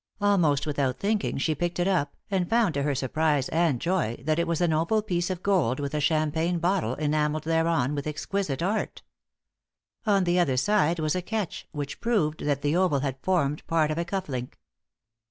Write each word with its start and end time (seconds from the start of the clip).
Almost 0.19 0.65
without 0.65 0.97
thinking 0.97 1.37
she 1.37 1.53
picked 1.53 1.77
it 1.79 1.87
up, 1.87 2.15
and 2.31 2.49
found 2.49 2.73
to 2.73 2.81
her 2.81 2.95
surprise 2.95 3.49
and 3.49 3.79
joy 3.79 4.17
that 4.25 4.39
it 4.39 4.47
was 4.47 4.59
an 4.59 4.73
oval 4.73 5.03
piece 5.03 5.29
of 5.29 5.43
gold 5.43 5.79
with 5.79 5.93
a 5.93 6.01
champagne 6.01 6.57
bottle 6.57 6.95
enamelled 6.95 7.43
thereon 7.43 7.93
with 7.93 8.07
exquisite 8.07 8.63
art. 8.63 9.03
On 10.07 10.23
the 10.23 10.39
other 10.39 10.57
side 10.57 10.97
was 10.97 11.13
a 11.15 11.21
catch 11.21 11.67
which 11.71 12.01
proved 12.01 12.45
that 12.45 12.63
the 12.63 12.75
oval 12.75 13.01
had 13.01 13.21
formed 13.21 13.63
part 13.67 13.91
of 13.91 13.99
a 13.99 14.05
cuff 14.05 14.27
link. 14.27 14.59